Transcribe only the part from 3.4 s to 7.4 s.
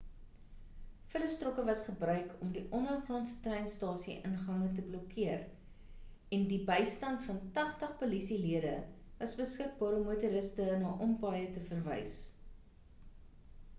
treinstasie ingange te blokkeer en die bystand van